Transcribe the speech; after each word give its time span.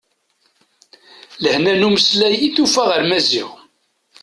Lehna 1.43 1.73
n 1.79 1.85
umeslay 1.87 2.35
i 2.47 2.49
tufa 2.55 2.83
ɣer 2.89 3.01
Maziɣ. 3.09 3.49